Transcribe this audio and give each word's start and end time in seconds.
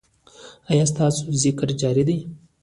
ایا 0.71 0.85
ستاسو 0.91 1.21
ذکر 1.43 1.67
جاری 1.81 2.03
دی؟ 2.07 2.17